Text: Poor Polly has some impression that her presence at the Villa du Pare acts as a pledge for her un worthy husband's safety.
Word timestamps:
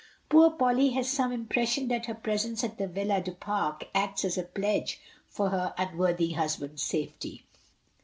Poor 0.29 0.49
Polly 0.49 0.89
has 0.93 1.07
some 1.07 1.31
impression 1.31 1.87
that 1.89 2.07
her 2.07 2.15
presence 2.15 2.63
at 2.63 2.79
the 2.79 2.87
Villa 2.87 3.21
du 3.21 3.33
Pare 3.33 3.77
acts 3.93 4.25
as 4.25 4.35
a 4.35 4.41
pledge 4.41 4.99
for 5.29 5.49
her 5.51 5.75
un 5.77 5.95
worthy 5.95 6.31
husband's 6.31 6.81
safety. 6.81 7.45